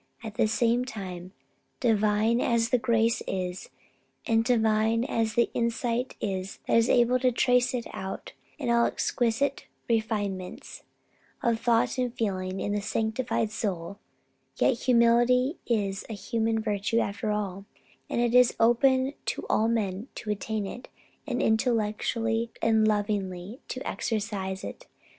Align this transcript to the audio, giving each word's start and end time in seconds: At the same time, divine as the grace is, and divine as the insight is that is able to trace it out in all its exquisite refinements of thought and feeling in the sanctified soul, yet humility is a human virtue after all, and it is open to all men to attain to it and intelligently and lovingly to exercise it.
At 0.23 0.33
the 0.33 0.47
same 0.47 0.83
time, 0.83 1.31
divine 1.79 2.41
as 2.41 2.69
the 2.69 2.79
grace 2.79 3.21
is, 3.27 3.69
and 4.25 4.43
divine 4.43 5.03
as 5.05 5.35
the 5.35 5.51
insight 5.53 6.15
is 6.19 6.57
that 6.65 6.75
is 6.75 6.89
able 6.89 7.19
to 7.19 7.31
trace 7.31 7.75
it 7.75 7.85
out 7.93 8.33
in 8.57 8.71
all 8.71 8.85
its 8.87 8.93
exquisite 8.95 9.67
refinements 9.87 10.81
of 11.43 11.59
thought 11.59 11.99
and 11.99 12.11
feeling 12.11 12.59
in 12.59 12.71
the 12.71 12.81
sanctified 12.81 13.51
soul, 13.51 13.99
yet 14.55 14.79
humility 14.79 15.59
is 15.67 16.03
a 16.09 16.13
human 16.13 16.59
virtue 16.59 16.97
after 16.97 17.29
all, 17.31 17.65
and 18.09 18.19
it 18.19 18.33
is 18.33 18.55
open 18.59 19.13
to 19.27 19.45
all 19.51 19.67
men 19.67 20.07
to 20.15 20.31
attain 20.31 20.63
to 20.63 20.71
it 20.79 20.87
and 21.27 21.43
intelligently 21.43 22.49
and 22.59 22.87
lovingly 22.87 23.59
to 23.67 23.87
exercise 23.87 24.63
it. 24.63 24.87